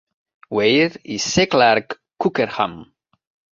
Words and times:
Weir 0.59 0.87
i 1.17 1.19
C. 1.27 1.45
Clark 1.53 1.99
Cockerham. 2.25 2.77